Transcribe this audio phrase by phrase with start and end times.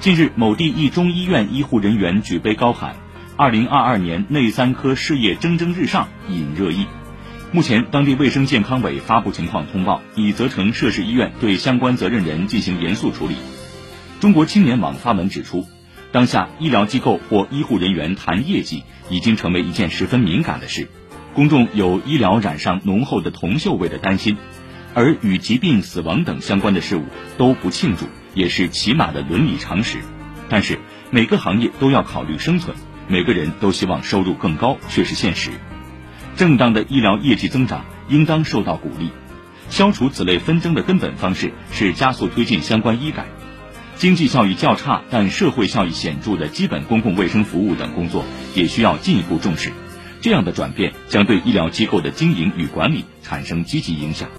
[0.00, 2.96] 近日，某地一中医院医护人员举杯高喊
[3.36, 6.86] ：“二零二二年内三科事业蒸蒸日上”，引热议。
[7.52, 13.34] 目前，当地卫生健康委发布情况通报，已责成涉事医院对相关责任人进行严肃处理。
[14.20, 15.66] 中国青年网发文指出，
[16.12, 20.88] 当下医疗机构或医护人员谈业绩已经成为一件十分敏感的事，
[21.34, 24.38] 公众有医疗染上浓厚的铜锈味的担心，
[24.94, 27.04] 而与疾病、死亡等相关的事物
[27.38, 28.06] 都不庆祝。
[28.32, 29.98] 也是起码的伦理常识，
[30.48, 30.78] 但是
[31.10, 32.76] 每个行业都要考虑生存，
[33.08, 35.50] 每个人都希望收入更高，却是现实。
[36.36, 39.10] 正当的医疗业绩增长应当受到鼓励，
[39.68, 43.26] 消除此类纷争的根本方式是加速推进相关医改。
[43.96, 49.72] 经济效益较差但社会效益显著的基本公共卫生服务等工作也需要进一步重视，
[50.20, 54.30] 这样的转变将对医疗机构的经营与管理产生积极影响。